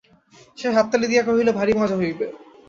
সে 0.57 0.67
হাততালি 0.75 1.07
দিয়া 1.07 1.23
কহিল, 1.23 1.49
ভারি 1.59 1.73
মজা 1.79 1.95
হইবে। 1.95 2.25